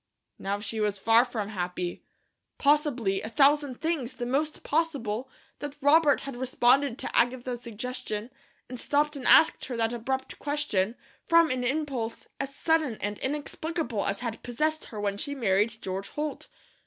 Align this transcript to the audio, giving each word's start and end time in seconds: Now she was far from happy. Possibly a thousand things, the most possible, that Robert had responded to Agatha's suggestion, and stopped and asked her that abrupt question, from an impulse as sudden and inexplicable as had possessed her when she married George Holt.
Now 0.39 0.59
she 0.59 0.79
was 0.79 0.97
far 0.97 1.23
from 1.23 1.49
happy. 1.49 2.01
Possibly 2.57 3.21
a 3.21 3.29
thousand 3.29 3.79
things, 3.79 4.15
the 4.15 4.25
most 4.25 4.63
possible, 4.63 5.29
that 5.59 5.77
Robert 5.79 6.21
had 6.21 6.35
responded 6.37 6.97
to 6.97 7.15
Agatha's 7.15 7.61
suggestion, 7.61 8.31
and 8.67 8.79
stopped 8.79 9.15
and 9.15 9.27
asked 9.27 9.65
her 9.65 9.77
that 9.77 9.93
abrupt 9.93 10.39
question, 10.39 10.95
from 11.23 11.51
an 11.51 11.63
impulse 11.63 12.25
as 12.39 12.55
sudden 12.55 12.97
and 12.99 13.19
inexplicable 13.19 14.07
as 14.07 14.21
had 14.21 14.41
possessed 14.41 14.85
her 14.85 14.99
when 14.99 15.17
she 15.19 15.35
married 15.35 15.79
George 15.83 16.07
Holt. 16.09 16.47